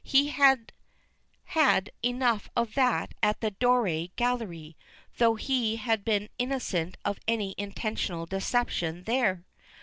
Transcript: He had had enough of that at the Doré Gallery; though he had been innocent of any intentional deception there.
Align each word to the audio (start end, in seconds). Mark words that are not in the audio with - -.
He 0.03 0.29
had 0.29 0.73
had 1.43 1.91
enough 2.01 2.49
of 2.55 2.73
that 2.73 3.13
at 3.21 3.39
the 3.39 3.51
Doré 3.51 4.09
Gallery; 4.15 4.75
though 5.19 5.35
he 5.35 5.75
had 5.75 6.03
been 6.03 6.27
innocent 6.39 6.97
of 7.05 7.19
any 7.27 7.53
intentional 7.55 8.25
deception 8.25 9.03
there. 9.03 9.45